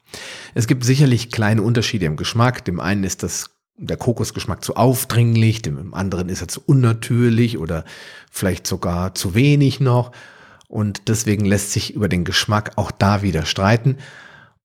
Es 0.55 0.67
gibt 0.67 0.85
sicherlich 0.85 1.31
kleine 1.31 1.63
Unterschiede 1.63 2.07
im 2.07 2.17
Geschmack. 2.17 2.65
Dem 2.65 2.81
einen 2.81 3.05
ist 3.05 3.23
das 3.23 3.51
der 3.77 3.97
Kokosgeschmack 3.97 4.65
zu 4.65 4.77
aufdringlich, 4.77 5.63
dem 5.63 5.95
anderen 5.95 6.29
ist 6.29 6.41
er 6.41 6.49
zu 6.49 6.63
unnatürlich 6.65 7.59
oder 7.59 7.85
vielleicht 8.31 8.67
sogar 8.67 9.15
zu 9.15 9.35
wenig 9.35 9.81
noch. 9.81 10.13
Und 10.69 11.09
deswegen 11.09 11.45
lässt 11.45 11.73
sich 11.73 11.95
über 11.95 12.09
den 12.09 12.25
Geschmack 12.25 12.73
auch 12.77 12.91
da 12.91 13.23
wieder 13.23 13.47
streiten. 13.47 13.99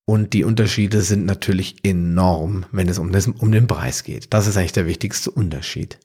Und 0.06 0.34
die 0.34 0.44
Unterschiede 0.44 1.02
sind 1.02 1.26
natürlich 1.26 1.84
enorm, 1.84 2.66
wenn 2.72 2.90
es 2.90 2.98
um, 2.98 3.12
das, 3.12 3.28
um 3.28 3.52
den 3.52 3.68
Preis 3.68 4.04
geht. 4.04 4.34
Das 4.34 4.48
ist 4.48 4.58
eigentlich 4.58 4.72
der 4.72 4.88
wichtigste 4.88 5.30
Unterschied. 5.30 6.00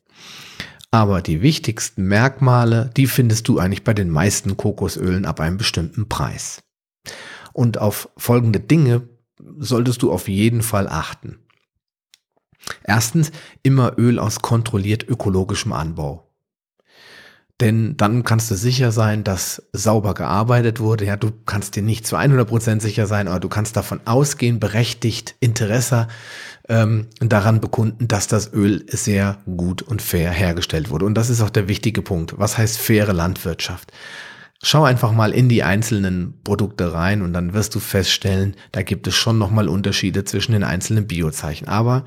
Aber 0.90 1.22
die 1.22 1.42
wichtigsten 1.42 2.04
Merkmale, 2.04 2.90
die 2.96 3.06
findest 3.06 3.48
du 3.48 3.58
eigentlich 3.58 3.82
bei 3.84 3.94
den 3.94 4.10
meisten 4.10 4.56
Kokosölen 4.56 5.24
ab 5.24 5.40
einem 5.40 5.56
bestimmten 5.56 6.08
Preis. 6.08 6.62
Und 7.52 7.78
auf 7.78 8.08
folgende 8.16 8.60
Dinge 8.60 9.08
solltest 9.58 10.02
du 10.02 10.12
auf 10.12 10.28
jeden 10.28 10.62
Fall 10.62 10.88
achten. 10.88 11.38
Erstens, 12.84 13.32
immer 13.62 13.98
Öl 13.98 14.18
aus 14.18 14.40
kontrolliert 14.40 15.08
ökologischem 15.08 15.72
Anbau. 15.72 16.30
Denn 17.60 17.96
dann 17.96 18.24
kannst 18.24 18.50
du 18.50 18.56
sicher 18.56 18.90
sein, 18.90 19.22
dass 19.22 19.62
sauber 19.72 20.14
gearbeitet 20.14 20.80
wurde. 20.80 21.04
Ja, 21.04 21.16
du 21.16 21.30
kannst 21.46 21.76
dir 21.76 21.82
nicht 21.82 22.04
zu 22.06 22.16
100% 22.16 22.80
sicher 22.80 23.06
sein, 23.06 23.28
aber 23.28 23.38
du 23.38 23.48
kannst 23.48 23.76
davon 23.76 24.00
ausgehen, 24.06 24.58
berechtigt 24.58 25.36
Interesse 25.38 26.08
ähm, 26.68 27.08
daran 27.20 27.60
bekunden, 27.60 28.08
dass 28.08 28.26
das 28.26 28.52
Öl 28.52 28.84
sehr 28.88 29.38
gut 29.56 29.82
und 29.82 30.00
fair 30.02 30.30
hergestellt 30.30 30.90
wurde. 30.90 31.04
Und 31.04 31.14
das 31.14 31.30
ist 31.30 31.40
auch 31.40 31.50
der 31.50 31.68
wichtige 31.68 32.02
Punkt. 32.02 32.38
Was 32.38 32.56
heißt 32.56 32.78
faire 32.78 33.12
Landwirtschaft? 33.12 33.92
Schau 34.62 34.84
einfach 34.84 35.12
mal 35.12 35.32
in 35.32 35.50
die 35.50 35.62
einzelnen 35.62 36.40
Produkte 36.42 36.94
rein 36.94 37.20
und 37.20 37.34
dann 37.34 37.52
wirst 37.52 37.74
du 37.74 37.80
feststellen, 37.80 38.56
da 38.72 38.82
gibt 38.82 39.06
es 39.06 39.14
schon 39.14 39.36
nochmal 39.36 39.68
Unterschiede 39.68 40.24
zwischen 40.24 40.52
den 40.52 40.64
einzelnen 40.64 41.06
Biozeichen. 41.06 41.68
Aber 41.68 42.04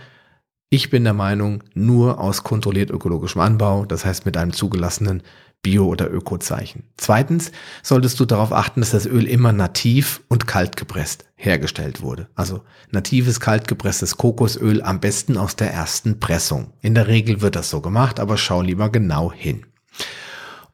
ich 0.70 0.90
bin 0.90 1.04
der 1.04 1.14
Meinung, 1.14 1.64
nur 1.76 2.20
aus 2.20 2.44
kontrolliert 2.44 2.90
ökologischem 2.90 3.42
Anbau, 3.42 3.86
das 3.86 4.06
heißt 4.06 4.26
mit 4.26 4.38
einem 4.38 4.54
zugelassenen 4.54 5.22
Bio- 5.64 5.88
oder 5.88 6.10
Ökozeichen. 6.12 6.84
Zweitens 6.98 7.52
solltest 7.84 8.20
du 8.20 8.26
darauf 8.26 8.54
achten, 8.54 8.80
dass 8.80 8.92
das 8.92 9.06
Öl 9.06 9.26
immer 9.26 9.52
nativ 9.52 10.22
und 10.30 10.48
kaltgepresst 10.48 11.26
hergestellt 11.36 12.02
wurde. 12.02 12.30
Also 12.36 12.62
natives 12.92 13.40
kaltgepresstes 13.40 14.18
Kokosöl 14.18 14.82
am 14.82 15.00
besten 15.00 15.38
aus 15.38 15.56
der 15.56 15.72
ersten 15.74 16.20
Pressung. 16.20 16.74
In 16.82 16.96
der 16.96 17.08
Regel 17.08 17.42
wird 17.42 17.56
das 17.56 17.70
so 17.70 17.82
gemacht, 17.82 18.20
aber 18.20 18.38
schau 18.38 18.62
lieber 18.62 18.90
genau 18.90 19.32
hin. 19.32 19.66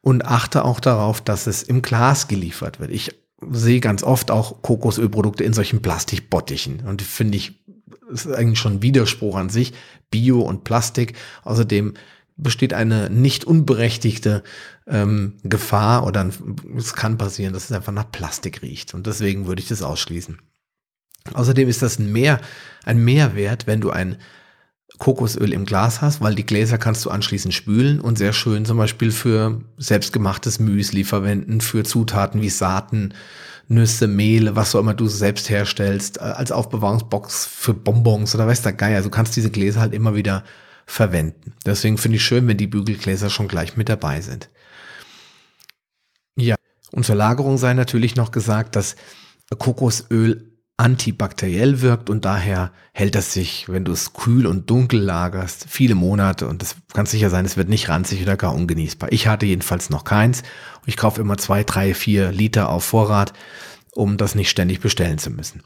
Und 0.02 0.26
achte 0.26 0.66
auch 0.66 0.80
darauf, 0.80 1.22
dass 1.22 1.48
es 1.48 1.64
im 1.64 1.82
Glas 1.82 2.28
geliefert 2.28 2.80
wird. 2.80 2.92
Ich 2.92 3.16
sehe 3.52 3.80
ganz 3.80 4.04
oft 4.04 4.32
auch 4.32 4.62
Kokosölprodukte 4.62 5.44
in 5.44 5.54
solchen 5.54 5.82
Plastikbottichen 5.82 6.82
und 6.82 7.02
finde 7.02 7.38
ich 7.38 7.64
ist 8.12 8.28
eigentlich 8.28 8.60
schon 8.60 8.82
Widerspruch 8.82 9.36
an 9.36 9.50
sich, 9.50 9.74
Bio 10.12 10.42
und 10.42 10.64
Plastik. 10.64 11.14
Außerdem 11.44 11.94
besteht 12.36 12.74
eine 12.74 13.10
nicht 13.10 13.46
unberechtigte 13.46 14.44
ähm, 14.88 15.38
Gefahr 15.44 16.06
oder 16.06 16.30
es 16.78 16.94
kann 16.94 17.18
passieren, 17.18 17.54
dass 17.54 17.66
es 17.66 17.72
einfach 17.72 17.94
nach 17.94 18.12
Plastik 18.12 18.62
riecht. 18.62 18.94
Und 18.94 19.08
deswegen 19.08 19.46
würde 19.46 19.62
ich 19.62 19.68
das 19.68 19.82
ausschließen. 19.82 20.40
Außerdem 21.34 21.70
ist 21.70 21.82
das 21.82 22.00
ein, 22.00 22.12
Mehr, 22.12 22.42
ein 22.84 23.04
Mehrwert, 23.04 23.68
wenn 23.68 23.82
du 23.82 23.92
ein 23.92 24.18
Kokosöl 25.00 25.54
im 25.54 25.66
Glas 25.66 26.02
hast, 26.02 26.22
weil 26.22 26.36
die 26.36 26.46
Gläser 26.46 26.78
kannst 26.78 27.04
du 27.06 27.10
anschließend 27.10 27.54
spülen 27.54 28.00
und 28.00 28.18
sehr 28.18 28.34
schön 28.34 28.66
zum 28.66 28.78
Beispiel 28.78 29.12
für 29.12 29.62
selbstgemachtes 29.78 30.60
Müsli 30.60 31.04
verwenden, 31.04 31.62
für 31.62 31.84
Zutaten 31.84 32.42
wie 32.42 32.50
Saaten, 32.50 33.14
Nüsse, 33.68 34.08
Mehle, 34.08 34.56
was 34.56 34.76
auch 34.76 34.80
immer 34.80 34.94
du 34.94 35.08
selbst 35.08 35.50
herstellst, 35.50 36.18
äh, 36.18 36.22
als 36.22 36.52
Aufbewahrungsbox 36.52 37.46
für 37.46 37.74
Bonbons 37.74 38.36
oder 38.36 38.46
weiß 38.46 38.62
der 38.62 38.74
Geier. 38.74 38.98
Also 38.98 39.10
du 39.10 39.16
kannst 39.16 39.36
diese 39.36 39.50
Gläser 39.50 39.80
halt 39.80 39.94
immer 39.94 40.16
wieder 40.16 40.44
verwenden. 40.86 41.54
Deswegen 41.66 41.98
finde 41.98 42.18
ich 42.18 42.26
schön, 42.26 42.48
wenn 42.48 42.58
die 42.58 42.68
Bügelgläser 42.68 43.30
schon 43.30 43.48
gleich 43.48 43.78
mit 43.78 43.90
dabei 43.90 44.22
sind. 44.22 44.50
Ja, 46.36 46.56
und 46.92 47.06
zur 47.06 47.16
Lagerung 47.16 47.58
sei 47.58 47.74
natürlich 47.74 48.16
noch 48.16 48.32
gesagt, 48.32 48.76
dass 48.76 48.96
Kokosöl 49.58 50.54
antibakteriell 50.78 51.82
wirkt 51.82 52.10
und 52.10 52.26
daher 52.26 52.72
hält 52.94 53.16
es 53.16 53.32
sich, 53.32 53.70
wenn 53.70 53.86
du 53.86 53.92
es 53.92 54.14
kühl 54.14 54.48
und 54.48 54.70
dunkel 54.70 55.00
lagerst, 55.00 55.68
viele 55.70 55.94
Monate 55.94 56.48
und 56.48 56.64
es 56.64 56.76
kann 56.94 57.06
sicher 57.06 57.30
sein, 57.30 57.46
es 57.46 57.58
wird 57.58 57.70
nicht 57.70 57.90
ranzig 57.90 58.22
oder 58.24 58.38
gar 58.38 58.56
ungenießbar. 58.56 59.12
Ich 59.12 59.28
hatte 59.28 59.46
jedenfalls 59.46 59.92
noch 59.92 60.04
keins. 60.04 60.42
Ich 60.86 60.98
kaufe 60.98 61.22
immer 61.22 61.38
zwei, 61.38 61.64
drei, 61.64 61.94
vier 61.94 62.32
Liter 62.32 62.70
auf 62.70 62.84
Vorrat, 62.84 63.34
um 63.94 64.18
das 64.18 64.34
nicht 64.34 64.50
ständig 64.50 64.82
bestellen 64.82 65.20
zu 65.20 65.30
müssen. 65.30 65.62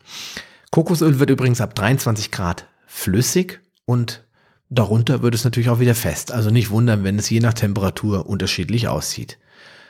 Kokosöl 0.71 1.19
wird 1.19 1.29
übrigens 1.29 1.61
ab 1.61 1.73
23 1.73 2.29
Grad 2.29 2.67
flüssig 2.85 3.61
und 3.85 4.26
darunter 4.69 5.21
wird 5.21 5.35
es 5.35 5.43
natürlich 5.43 5.69
auch 5.69 5.79
wieder 5.79 5.95
fest. 5.95 6.31
Also 6.31 6.49
nicht 6.49 6.69
wundern, 6.69 7.03
wenn 7.03 7.19
es 7.19 7.29
je 7.29 7.39
nach 7.39 7.53
Temperatur 7.53 8.27
unterschiedlich 8.27 8.87
aussieht. 8.87 9.37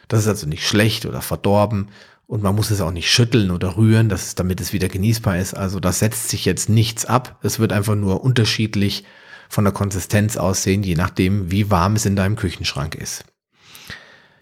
Das 0.08 0.22
ist 0.22 0.28
also 0.28 0.48
nicht 0.48 0.68
schlecht 0.68 1.06
oder 1.06 1.22
verdorben 1.22 1.90
und 2.28 2.44
man 2.44 2.56
muss 2.56 2.72
es 2.72 2.82
auch 2.82 2.92
nicht 2.92 3.10
schütteln 3.10 3.52
oder 3.52 3.78
rühren, 3.78 4.10
dass, 4.10 4.36
damit 4.36 4.62
es 4.62 4.74
wieder 4.74 4.90
genießbar 4.90 5.38
ist. 5.38 5.54
Also 5.54 5.80
das 5.80 6.00
setzt 6.00 6.30
sich 6.30 6.46
jetzt 6.46 6.70
nichts 6.70 7.06
ab. 7.06 7.40
Es 7.42 7.60
wird 7.60 7.74
einfach 7.74 7.96
nur 7.96 8.24
unterschiedlich 8.24 9.04
von 9.50 9.64
der 9.64 9.74
Konsistenz 9.74 10.36
aussehen, 10.38 10.84
je 10.84 10.96
nachdem, 10.96 11.52
wie 11.52 11.72
warm 11.72 11.96
es 11.96 12.06
in 12.06 12.16
deinem 12.16 12.36
Küchenschrank 12.36 12.96
ist. 12.96 13.24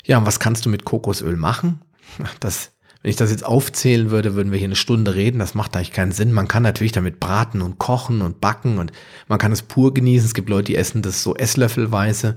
Ja, 0.03 0.17
und 0.17 0.25
was 0.25 0.39
kannst 0.39 0.65
du 0.65 0.69
mit 0.69 0.85
Kokosöl 0.85 1.35
machen? 1.35 1.81
Das, 2.39 2.71
wenn 3.05 3.11
ich 3.11 3.17
das 3.17 3.29
jetzt 3.29 3.45
aufzählen 3.45 4.09
würde, 4.09 4.33
würden 4.33 4.51
wir 4.51 4.57
hier 4.57 4.65
eine 4.67 4.75
Stunde 4.75 5.13
reden. 5.13 5.37
Das 5.37 5.53
macht 5.53 5.75
eigentlich 5.75 5.91
keinen 5.91 6.11
Sinn. 6.11 6.33
Man 6.33 6.47
kann 6.47 6.63
natürlich 6.63 6.91
damit 6.91 7.19
braten 7.19 7.61
und 7.61 7.77
kochen 7.77 8.23
und 8.23 8.41
backen 8.41 8.79
und 8.79 8.91
man 9.27 9.37
kann 9.37 9.51
es 9.51 9.61
pur 9.61 9.93
genießen. 9.93 10.25
Es 10.25 10.33
gibt 10.33 10.49
Leute, 10.49 10.71
die 10.71 10.75
essen 10.75 11.03
das 11.03 11.21
so 11.21 11.35
esslöffelweise. 11.35 12.35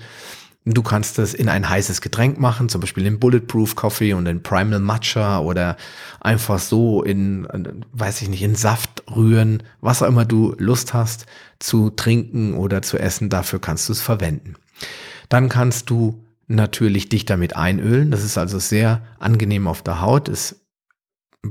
Du 0.66 0.82
kannst 0.82 1.16
das 1.16 1.32
in 1.32 1.48
ein 1.48 1.70
heißes 1.70 2.02
Getränk 2.02 2.38
machen, 2.38 2.68
zum 2.68 2.82
Beispiel 2.82 3.06
in 3.06 3.18
Bulletproof 3.18 3.76
Coffee 3.76 4.12
und 4.12 4.26
in 4.26 4.42
Primal 4.42 4.78
Matcha 4.78 5.40
oder 5.40 5.78
einfach 6.20 6.58
so 6.58 7.02
in, 7.02 7.48
weiß 7.92 8.20
ich 8.20 8.28
nicht, 8.28 8.42
in 8.42 8.54
Saft 8.54 9.04
rühren, 9.10 9.62
was 9.80 10.02
auch 10.02 10.08
immer 10.08 10.26
du 10.26 10.54
Lust 10.58 10.92
hast 10.92 11.24
zu 11.60 11.88
trinken 11.88 12.52
oder 12.52 12.82
zu 12.82 12.98
essen, 12.98 13.30
dafür 13.30 13.58
kannst 13.58 13.88
du 13.88 13.94
es 13.94 14.02
verwenden. 14.02 14.56
Dann 15.30 15.48
kannst 15.48 15.88
du 15.88 16.22
natürlich 16.48 17.08
dich 17.08 17.24
damit 17.24 17.54
einölen. 17.54 18.10
Das 18.10 18.24
ist 18.24 18.38
also 18.38 18.58
sehr 18.58 19.02
angenehm 19.18 19.68
auf 19.68 19.82
der 19.82 20.00
Haut. 20.00 20.28
Es 20.28 20.56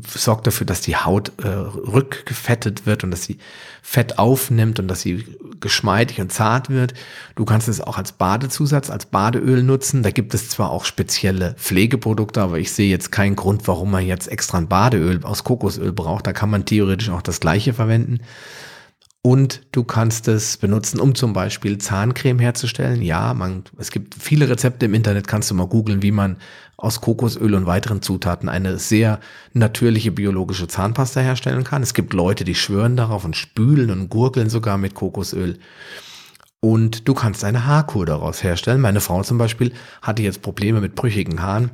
sorgt 0.06 0.46
dafür, 0.48 0.68
dass 0.68 0.82
die 0.82 0.98
Haut 0.98 1.32
äh, 1.42 1.48
rückgefettet 1.48 2.86
wird 2.86 3.04
und 3.04 3.12
dass 3.12 3.24
sie 3.24 3.38
Fett 3.82 4.20
aufnimmt 4.20 4.80
und 4.80 4.90
dass 4.90 5.02
sie 5.02 5.24
geschmeidig 5.62 6.20
und 6.20 6.32
zart 6.32 6.70
wird. 6.70 6.94
Du 7.36 7.46
kannst 7.46 7.70
es 7.70 7.80
auch 7.80 7.98
als 7.98 8.12
Badezusatz, 8.12 8.90
als 8.90 9.06
Badeöl 9.06 9.64
nutzen. 9.64 10.04
Da 10.04 10.12
gibt 10.12 10.34
es 10.34 10.50
zwar 10.50 10.72
auch 10.72 10.84
spezielle 10.84 11.54
Pflegeprodukte, 11.58 12.42
aber 12.42 12.60
ich 12.60 12.74
sehe 12.74 12.90
jetzt 12.90 13.12
keinen 13.12 13.38
Grund, 13.38 13.68
warum 13.68 13.92
man 13.92 14.06
jetzt 14.06 14.28
extra 14.28 14.58
ein 14.58 14.68
Badeöl 14.68 15.24
aus 15.24 15.46
Kokosöl 15.46 15.94
braucht. 15.94 16.28
Da 16.28 16.34
kann 16.34 16.50
man 16.50 16.66
theoretisch 16.66 17.10
auch 17.10 17.22
das 17.22 17.40
gleiche 17.40 17.74
verwenden. 17.74 18.20
Und 19.24 19.64
du 19.74 19.84
kannst 19.84 20.28
es 20.28 20.56
benutzen, 20.58 21.00
um 21.02 21.14
zum 21.14 21.34
Beispiel 21.34 21.78
Zahncreme 21.78 22.40
herzustellen. 22.40 23.02
Ja, 23.02 23.34
man, 23.34 23.66
es 23.78 23.92
gibt 23.92 24.16
viele 24.16 24.48
Rezepte 24.50 24.86
im 24.86 24.94
Internet, 24.94 25.28
kannst 25.28 25.52
du 25.52 25.56
mal 25.56 25.68
googeln, 25.68 26.02
wie 26.02 26.12
man 26.12 26.38
aus 26.78 27.02
Kokosöl 27.02 27.54
und 27.56 27.66
weiteren 27.66 28.02
Zutaten 28.02 28.48
eine 28.48 28.78
sehr 28.78 29.20
natürliche 29.54 30.12
biologische 30.12 30.68
Zahnpasta 30.68 31.20
herstellen 31.20 31.64
kann. 31.64 31.84
Es 31.84 31.94
gibt 31.94 32.14
Leute, 32.14 32.46
die 32.46 32.56
schwören 32.56 32.96
darauf 32.96 33.26
und 33.26 33.36
spülen 33.36 33.90
und 33.90 34.10
gurgeln 34.10 34.50
sogar 34.50 34.78
mit 34.78 34.94
Kokosöl. 34.94 35.60
Und 36.60 37.08
du 37.08 37.14
kannst 37.14 37.44
eine 37.44 37.66
Haarkur 37.66 38.06
daraus 38.06 38.44
herstellen. 38.44 38.82
Meine 38.82 39.02
Frau 39.02 39.24
zum 39.24 39.38
Beispiel 39.38 39.74
hatte 40.02 40.22
jetzt 40.22 40.42
Probleme 40.42 40.80
mit 40.80 40.96
brüchigen 40.96 41.42
Haaren 41.42 41.72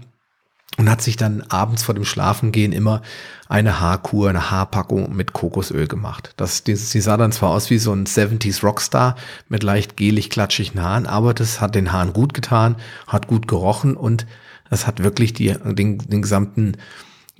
und 0.77 0.89
hat 0.89 1.01
sich 1.01 1.17
dann 1.17 1.41
abends 1.50 1.84
vor 1.84 1.93
dem 1.93 2.05
Schlafengehen 2.05 2.72
immer 2.72 3.01
eine 3.48 3.79
Haarkur, 3.79 4.29
eine 4.29 4.50
Haarpackung 4.50 5.15
mit 5.15 5.34
Kokosöl 5.34 5.88
gemacht. 5.88 6.34
Das, 6.38 6.63
die, 6.63 6.75
sie 6.75 7.01
sah 7.01 7.17
dann 7.17 7.32
zwar 7.32 7.51
aus 7.51 7.70
wie 7.70 7.77
so 7.77 7.93
ein 7.93 8.05
70s 8.05 8.63
Rockstar 8.63 9.15
mit 9.50 9.62
leicht 9.62 9.98
gelig 9.98 10.29
klatschigen 10.29 10.82
Haaren, 10.82 11.05
aber 11.05 11.34
das 11.34 11.62
hat 11.62 11.75
den 11.75 11.91
Haaren 11.91 12.13
gut 12.13 12.34
getan, 12.34 12.75
hat 13.08 13.27
gut 13.27 13.48
gerochen 13.48 13.96
und 13.96 14.25
das 14.70 14.88
hat 14.88 15.03
wirklich 15.03 15.34
die, 15.34 15.53
den, 15.53 16.00
den 16.00 16.22
gesamten 16.24 16.77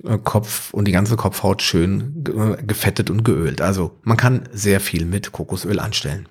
äh, 0.04 0.18
Kopf 0.18 0.72
und 0.72 0.86
die 0.86 0.92
ganze 0.92 1.16
Kopfhaut 1.16 1.62
schön 1.62 2.22
gefettet 2.66 3.10
und 3.10 3.24
geölt. 3.24 3.60
Also 3.60 3.98
man 4.02 4.16
kann 4.16 4.48
sehr 4.52 4.78
viel 4.78 5.04
mit 5.04 5.32
Kokosöl 5.32 5.80
anstellen. 5.80 6.28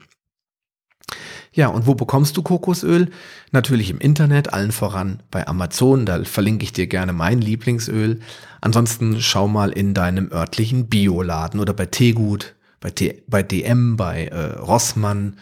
Ja, 1.54 1.68
und 1.68 1.86
wo 1.86 1.94
bekommst 1.94 2.36
du 2.36 2.42
Kokosöl? 2.42 3.12
Natürlich 3.52 3.92
im 3.92 4.00
Internet, 4.00 4.54
allen 4.54 4.72
voran 4.72 5.22
bei 5.30 5.48
Amazon, 5.48 6.06
da 6.08 6.24
verlinke 6.24 6.64
ich 6.64 6.74
dir 6.74 6.88
gerne 6.88 7.14
mein 7.14 7.40
Lieblingsöl. 7.40 8.20
Ansonsten 8.60 9.22
schau 9.22 9.48
mal 9.48 9.72
in 9.72 9.94
deinem 9.94 10.32
örtlichen 10.32 10.88
Bioladen 10.88 11.60
oder 11.60 11.74
bei 11.74 11.86
Teegut, 11.86 12.56
bei, 12.80 12.90
T 12.90 13.22
bei 13.28 13.44
DM, 13.44 13.98
bei 13.98 14.26
äh, 14.26 14.60
Rossmann. 14.60 15.38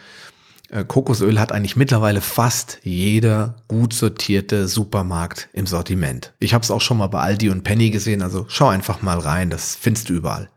Äh, 0.68 0.84
Kokosöl 0.84 1.40
hat 1.40 1.50
eigentlich 1.50 1.76
mittlerweile 1.76 2.20
fast 2.20 2.80
jeder 2.82 3.56
gut 3.66 3.94
sortierte 3.94 4.68
Supermarkt 4.68 5.48
im 5.54 5.66
Sortiment. 5.66 6.34
Ich 6.40 6.52
habe 6.52 6.62
es 6.62 6.70
auch 6.70 6.82
schon 6.82 6.98
mal 6.98 7.06
bei 7.06 7.20
Aldi 7.20 7.48
und 7.48 7.64
Penny 7.64 7.88
gesehen, 7.88 8.20
also 8.20 8.44
schau 8.48 8.68
einfach 8.68 9.00
mal 9.00 9.18
rein, 9.18 9.48
das 9.48 9.76
findest 9.76 10.10
du 10.10 10.12
überall. 10.12 10.50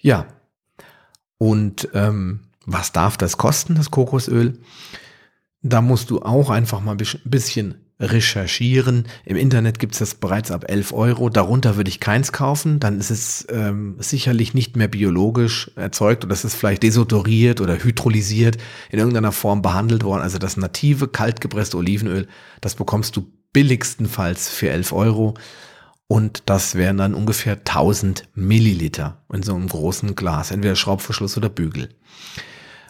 Ja, 0.00 0.26
und 1.36 1.88
ähm, 1.92 2.45
was 2.66 2.92
darf 2.92 3.16
das 3.16 3.36
kosten, 3.38 3.76
das 3.76 3.90
Kokosöl? 3.90 4.58
Da 5.62 5.80
musst 5.80 6.10
du 6.10 6.20
auch 6.20 6.50
einfach 6.50 6.80
mal 6.80 6.96
ein 6.96 7.20
bisschen 7.24 7.86
recherchieren. 7.98 9.06
Im 9.24 9.36
Internet 9.36 9.78
gibt 9.78 9.94
es 9.94 10.00
das 10.00 10.14
bereits 10.14 10.50
ab 10.50 10.66
11 10.68 10.92
Euro. 10.92 11.30
Darunter 11.30 11.76
würde 11.76 11.88
ich 11.88 11.98
keins 11.98 12.30
kaufen. 12.30 12.78
Dann 12.78 13.00
ist 13.00 13.10
es 13.10 13.46
ähm, 13.50 13.96
sicherlich 13.98 14.52
nicht 14.52 14.76
mehr 14.76 14.88
biologisch 14.88 15.70
erzeugt 15.76 16.24
oder 16.24 16.34
es 16.34 16.44
ist 16.44 16.56
vielleicht 16.56 16.82
desodoriert 16.82 17.60
oder 17.60 17.82
hydrolysiert 17.82 18.58
in 18.90 18.98
irgendeiner 18.98 19.32
Form 19.32 19.62
behandelt 19.62 20.04
worden. 20.04 20.22
Also 20.22 20.38
das 20.38 20.58
native, 20.58 21.08
kaltgepresste 21.08 21.78
Olivenöl, 21.78 22.28
das 22.60 22.74
bekommst 22.74 23.16
du 23.16 23.26
billigstenfalls 23.52 24.50
für 24.50 24.68
11 24.68 24.92
Euro. 24.92 25.34
Und 26.08 26.44
das 26.46 26.74
wären 26.74 26.98
dann 26.98 27.14
ungefähr 27.14 27.54
1000 27.54 28.28
Milliliter 28.34 29.24
in 29.32 29.42
so 29.42 29.54
einem 29.54 29.68
großen 29.68 30.14
Glas, 30.14 30.50
entweder 30.50 30.76
Schraubverschluss 30.76 31.36
oder 31.36 31.48
Bügel. 31.48 31.88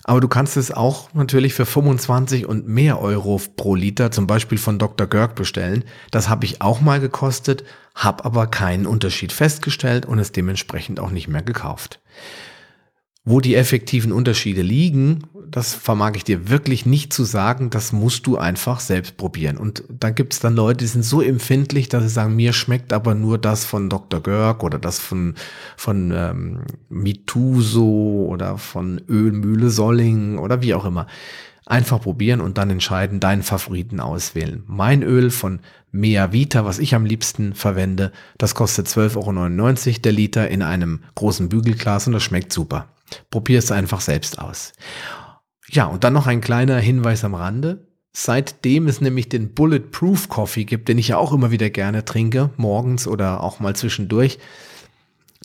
Aber 0.09 0.21
du 0.21 0.29
kannst 0.29 0.57
es 0.57 0.71
auch 0.71 1.13
natürlich 1.15 1.53
für 1.53 1.67
25 1.67 2.47
und 2.47 2.69
mehr 2.69 3.01
Euro 3.01 3.41
pro 3.57 3.75
Liter, 3.75 4.13
zum 4.13 4.29
Beispiel 4.29 4.57
von 4.57 4.79
Dr. 4.79 5.09
Görg 5.09 5.35
bestellen. 5.35 5.83
Das 6.13 6.29
habe 6.29 6.45
ich 6.45 6.63
auch 6.63 6.81
mal 6.81 7.01
gekostet, 7.01 7.65
habe 7.97 8.25
aber 8.25 8.47
keinen 8.47 8.87
Unterschied 8.87 9.33
festgestellt 9.33 10.07
und 10.07 10.21
es 10.21 10.31
dementsprechend 10.31 11.01
auch 11.01 11.11
nicht 11.11 11.27
mehr 11.27 11.43
gekauft. 11.43 11.99
Wo 13.28 13.40
die 13.40 13.56
effektiven 13.56 14.12
Unterschiede 14.12 14.62
liegen, 14.62 15.25
das 15.50 15.75
vermag 15.75 16.12
ich 16.14 16.23
dir 16.23 16.49
wirklich 16.49 16.87
nicht 16.87 17.12
zu 17.12 17.25
sagen, 17.25 17.71
das 17.71 17.92
musst 17.92 18.26
du 18.28 18.37
einfach 18.37 18.78
selbst 18.78 19.16
probieren. 19.16 19.56
Und 19.56 19.83
da 19.88 20.11
gibt 20.11 20.33
es 20.33 20.38
dann 20.38 20.54
Leute, 20.54 20.78
die 20.78 20.87
sind 20.87 21.04
so 21.04 21.21
empfindlich, 21.21 21.88
dass 21.88 22.04
sie 22.04 22.09
sagen, 22.09 22.37
mir 22.37 22.52
schmeckt 22.52 22.92
aber 22.92 23.16
nur 23.16 23.38
das 23.38 23.64
von 23.64 23.90
Dr. 23.90 24.21
Görg 24.21 24.62
oder 24.62 24.78
das 24.78 25.00
von, 25.00 25.35
von 25.76 26.12
ähm, 26.14 26.61
Mituso 26.88 28.26
oder 28.28 28.59
von 28.59 29.00
Ölmühle 29.09 29.71
Solling 29.71 30.38
oder 30.38 30.62
wie 30.62 30.75
auch 30.75 30.85
immer. 30.85 31.09
Einfach 31.64 32.00
probieren 32.02 32.40
und 32.40 32.59
dann 32.59 32.71
entscheiden, 32.71 33.18
deinen 33.18 33.42
Favoriten 33.42 33.99
auswählen. 33.99 34.62
Mein 34.68 35.02
Öl 35.02 35.30
von 35.30 35.59
Mea 35.90 36.33
Vita, 36.33 36.64
was 36.64 36.78
ich 36.78 36.95
am 36.95 37.04
liebsten 37.04 37.54
verwende, 37.54 38.12
das 38.38 38.54
kostet 38.54 38.87
12,99 38.87 39.87
Euro 39.88 40.00
der 40.00 40.12
Liter 40.12 40.49
in 40.49 40.62
einem 40.62 41.00
großen 41.16 41.49
Bügelglas 41.49 42.06
und 42.06 42.12
das 42.12 42.23
schmeckt 42.23 42.52
super. 42.52 42.87
Probier 43.31 43.59
es 43.59 43.71
einfach 43.71 44.01
selbst 44.01 44.39
aus. 44.39 44.73
Ja, 45.69 45.87
und 45.87 46.05
dann 46.05 46.13
noch 46.13 46.27
ein 46.27 46.41
kleiner 46.41 46.79
Hinweis 46.79 47.25
am 47.25 47.35
Rande. 47.35 47.87
Seitdem 48.15 48.89
es 48.89 49.01
nämlich 49.01 49.29
den 49.29 49.53
Bulletproof 49.53 50.29
Coffee 50.29 50.65
gibt, 50.65 50.89
den 50.89 50.97
ich 50.97 51.09
ja 51.09 51.19
auch 51.19 51.33
immer 51.33 51.51
wieder 51.51 51.69
gerne 51.69 52.05
trinke, 52.05 52.51
morgens 52.57 53.07
oder 53.07 53.43
auch 53.43 53.61
mal 53.61 53.77
zwischendurch, 53.77 54.39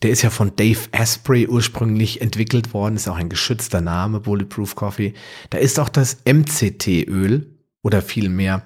der 0.01 0.09
ist 0.09 0.21
ja 0.21 0.29
von 0.29 0.55
Dave 0.55 0.79
Asprey 0.91 1.47
ursprünglich 1.47 2.21
entwickelt 2.21 2.73
worden, 2.73 2.95
ist 2.95 3.07
auch 3.07 3.17
ein 3.17 3.29
geschützter 3.29 3.81
Name, 3.81 4.19
Bulletproof 4.19 4.75
Coffee. 4.75 5.13
Da 5.49 5.57
ist 5.57 5.79
auch 5.79 5.89
das 5.89 6.19
MCT-Öl 6.25 7.55
oder 7.83 8.01
vielmehr 8.01 8.63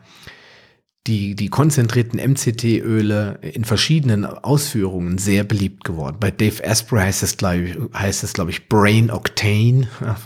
die, 1.08 1.36
die 1.36 1.50
konzentrierten 1.50 2.20
MCT-Öle 2.20 3.40
in 3.42 3.64
verschiedenen 3.64 4.26
Ausführungen 4.26 5.18
sehr 5.18 5.44
beliebt 5.44 5.84
geworden. 5.84 6.18
Bei 6.20 6.32
Dave 6.32 6.64
Asprey 6.64 7.04
heißt 7.04 7.24
es, 7.24 7.38
glaube 7.38 7.66
ich, 7.66 8.34
glaube 8.34 8.52
ich, 8.52 8.68
Brain 8.68 9.12
Octane. 9.12 9.88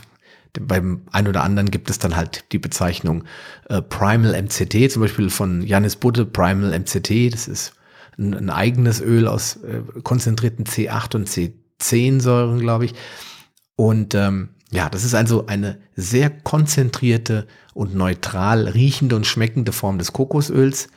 Beim 0.58 1.02
einen 1.12 1.28
oder 1.28 1.44
anderen 1.44 1.70
gibt 1.70 1.90
es 1.90 2.00
dann 2.00 2.16
halt 2.16 2.50
die 2.50 2.58
Bezeichnung 2.58 3.24
äh, 3.68 3.80
Primal 3.82 4.40
MCT, 4.42 4.90
zum 4.90 5.02
Beispiel 5.02 5.30
von 5.30 5.62
Janis 5.62 5.94
Butte, 5.96 6.26
Primal 6.26 6.76
MCT. 6.76 7.32
Das 7.32 7.46
ist 7.46 7.74
ein, 8.18 8.34
ein 8.34 8.50
eigenes 8.50 9.00
Öl 9.00 9.28
aus 9.28 9.56
äh, 9.56 9.82
konzentrierten 10.02 10.64
C8 10.64 11.14
und 11.14 11.28
C10 11.28 12.20
Säuren, 12.20 12.58
glaube 12.58 12.86
ich. 12.86 12.94
Und 13.76 14.14
ähm, 14.14 14.48
ja, 14.72 14.88
das 14.88 15.04
ist 15.04 15.14
also 15.14 15.46
eine 15.46 15.78
sehr 15.96 16.30
konzentrierte 16.30 17.46
und 17.74 17.94
neutral 17.94 18.68
riechende 18.68 19.16
und 19.16 19.26
schmeckende 19.26 19.72
Form 19.72 19.98
des 19.98 20.12
Kokosöls. 20.12 20.88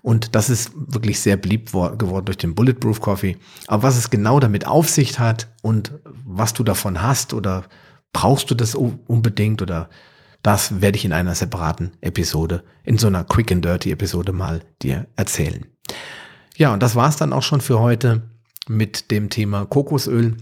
Und 0.00 0.34
das 0.34 0.48
ist 0.48 0.72
wirklich 0.74 1.20
sehr 1.20 1.36
beliebt 1.36 1.72
geworden 1.72 2.24
durch 2.24 2.38
den 2.38 2.54
Bulletproof 2.54 3.00
Coffee. 3.00 3.36
Aber 3.66 3.82
was 3.82 3.98
es 3.98 4.10
genau 4.10 4.40
damit 4.40 4.66
auf 4.66 4.88
sich 4.88 5.18
hat 5.18 5.48
und 5.62 5.92
was 6.24 6.54
du 6.54 6.64
davon 6.64 7.02
hast 7.02 7.34
oder 7.34 7.64
brauchst 8.12 8.50
du 8.50 8.54
das 8.54 8.74
unbedingt 8.74 9.60
oder 9.60 9.90
das 10.42 10.80
werde 10.80 10.96
ich 10.96 11.04
in 11.04 11.12
einer 11.12 11.34
separaten 11.34 11.92
Episode, 12.00 12.64
in 12.84 12.96
so 12.96 13.08
einer 13.08 13.24
Quick 13.24 13.52
and 13.52 13.64
Dirty 13.64 13.90
Episode 13.90 14.32
mal 14.32 14.62
dir 14.80 15.06
erzählen. 15.16 15.66
Ja, 16.56 16.72
und 16.72 16.82
das 16.82 16.96
war's 16.96 17.16
dann 17.16 17.32
auch 17.32 17.42
schon 17.42 17.60
für 17.60 17.80
heute 17.80 18.22
mit 18.68 19.10
dem 19.10 19.28
Thema 19.28 19.66
Kokosöl. 19.66 20.36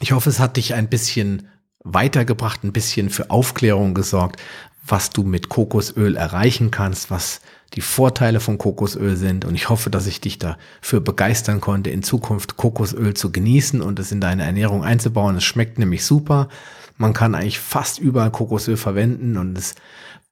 Ich 0.00 0.12
hoffe, 0.12 0.30
es 0.30 0.38
hat 0.38 0.56
dich 0.56 0.74
ein 0.74 0.88
bisschen 0.88 1.48
weitergebracht, 1.84 2.64
ein 2.64 2.72
bisschen 2.72 3.10
für 3.10 3.30
Aufklärung 3.30 3.94
gesorgt, 3.94 4.42
was 4.86 5.10
du 5.10 5.22
mit 5.22 5.48
Kokosöl 5.48 6.16
erreichen 6.16 6.70
kannst, 6.70 7.10
was 7.10 7.40
die 7.74 7.80
Vorteile 7.80 8.40
von 8.40 8.58
Kokosöl 8.58 9.16
sind. 9.16 9.44
Und 9.44 9.54
ich 9.54 9.68
hoffe, 9.68 9.90
dass 9.90 10.06
ich 10.06 10.20
dich 10.20 10.38
dafür 10.38 11.00
begeistern 11.00 11.60
konnte, 11.60 11.90
in 11.90 12.02
Zukunft 12.02 12.56
Kokosöl 12.56 13.14
zu 13.14 13.32
genießen 13.32 13.80
und 13.80 13.98
es 13.98 14.12
in 14.12 14.20
deine 14.20 14.44
Ernährung 14.44 14.84
einzubauen. 14.84 15.36
Es 15.36 15.44
schmeckt 15.44 15.78
nämlich 15.78 16.04
super. 16.04 16.48
Man 16.96 17.12
kann 17.12 17.34
eigentlich 17.34 17.58
fast 17.58 17.98
überall 17.98 18.30
Kokosöl 18.30 18.76
verwenden 18.76 19.36
und 19.36 19.58
es 19.58 19.74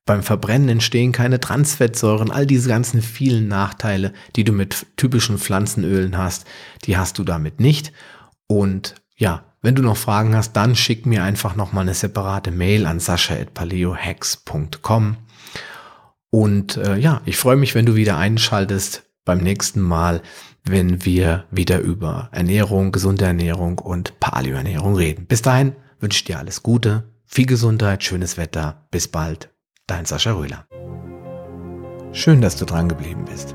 beim 0.05 0.23
Verbrennen 0.23 0.69
entstehen 0.69 1.12
keine 1.12 1.38
Transfettsäuren, 1.38 2.33
all 2.33 2.45
diese 2.45 2.69
ganzen 2.69 3.03
vielen 3.03 3.47
Nachteile, 3.47 4.12
die 4.35 4.43
du 4.43 4.53
mit 4.53 4.87
typischen 4.97 5.38
Pflanzenölen 5.38 6.19
hast, 6.19 6.45
die 6.85 6.97
hast 6.97 7.19
du 7.19 7.25
damit 7.25 7.61
nicht. 7.61 7.93
Und 8.49 8.97
ja, 9.23 9.45
wenn 9.63 9.75
du 9.77 9.83
noch 9.83 9.97
Fragen 9.97 10.35
hast, 10.35 10.55
dann 10.55 10.75
schick 10.75 11.07
mir 11.07 11.23
einfach 11.23 11.55
nochmal 11.55 11.83
eine 11.83 11.95
separate 11.95 12.51
Mail 12.51 12.87
an 12.87 12.99
sascha.paleohex.com. 12.99 15.17
Und 16.31 16.77
äh, 16.77 16.97
ja, 16.97 17.21
ich 17.25 17.37
freue 17.37 17.55
mich, 17.55 17.77
wenn 17.77 17.87
du 17.87 17.95
wieder 17.95 18.17
einschaltest 18.17 19.05
beim 19.25 19.39
nächsten 19.39 19.81
Mal, 19.81 20.23
wenn 20.65 21.05
wir 21.05 21.45
wieder 21.53 21.79
über 21.79 22.31
Ernährung, 22.33 22.91
gesunde 22.91 23.25
Ernährung 23.25 23.79
und 23.79 24.19
Paleoernährung 24.19 24.97
reden. 24.97 25.27
Bis 25.27 25.43
dahin 25.43 25.77
wünsche 26.01 26.17
ich 26.17 26.25
dir 26.25 26.41
alles 26.41 26.65
Gute, 26.65 27.05
viel 27.25 27.47
Gesundheit, 27.47 28.03
schönes 28.03 28.37
Wetter. 28.37 28.89
Bis 28.91 29.07
bald, 29.07 29.51
dein 29.87 30.05
Sascha 30.05 30.33
Röhler. 30.33 30.67
Schön, 32.11 32.41
dass 32.41 32.57
du 32.57 32.65
dran 32.65 32.89
geblieben 32.89 33.25
bist. 33.31 33.55